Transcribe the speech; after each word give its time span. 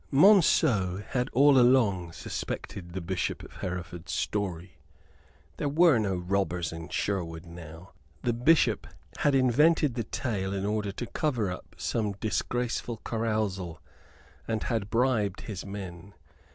Monceux 0.11 1.03
had 1.09 1.29
all 1.31 1.59
along 1.59 2.11
suspected 2.11 2.93
the 2.93 3.01
Bishop 3.01 3.43
of 3.43 3.57
Hereford's 3.57 4.11
story. 4.11 4.79
There 5.57 5.69
were 5.69 5.99
no 5.99 6.15
robbers 6.15 6.71
in 6.71 6.89
Sherwood 6.89 7.45
now 7.45 7.91
the 8.23 8.33
Bishop 8.33 8.87
had 9.19 9.35
invented 9.35 9.93
the 9.93 10.03
tale 10.03 10.55
in 10.55 10.65
order 10.65 10.91
to 10.91 11.05
cover 11.05 11.51
up 11.51 11.75
some 11.77 12.13
disgraceful 12.13 12.97
carousal, 13.05 13.79
and 14.47 14.63
had 14.63 14.89
bribed 14.89 15.41
his 15.41 15.67
men. 15.67 16.15